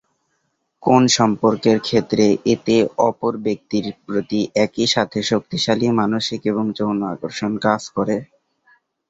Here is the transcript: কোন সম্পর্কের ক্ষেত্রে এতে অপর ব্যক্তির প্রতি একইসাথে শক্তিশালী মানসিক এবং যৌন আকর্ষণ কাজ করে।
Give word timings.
কোন 0.83 1.01
সম্পর্কের 1.17 1.77
ক্ষেত্রে 1.79 2.23
এতে 2.53 2.75
অপর 3.01 3.33
ব্যক্তির 3.45 3.85
প্রতি 4.03 4.39
একইসাথে 4.63 5.19
শক্তিশালী 5.31 5.87
মানসিক 5.99 6.41
এবং 6.45 6.65
যৌন 6.77 6.99
আকর্ষণ 7.13 7.51
কাজ 7.65 7.81
করে। 7.95 8.17